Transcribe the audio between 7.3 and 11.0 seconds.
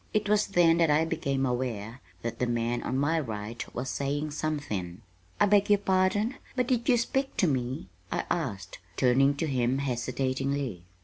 to me?" I asked, turning to him hesitatingly.